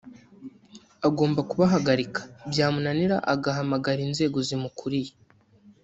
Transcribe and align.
agomba 1.07 1.41
kubahagarika 1.49 2.21
byamunanira 2.51 3.17
agahamagara 3.33 3.99
inzego 4.07 4.37
zimukuriye” 4.47 5.11